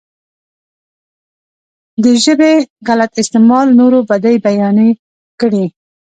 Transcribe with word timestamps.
د 2.03 2.05
ژبې 2.23 2.53
غلط 2.87 3.11
استعمال 3.23 3.67
نورو 3.79 3.99
بدۍ 4.09 4.35
بيانې 4.47 4.89
کړي. 5.39 5.65